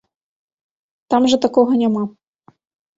[1.15, 2.03] Там жа такога няма.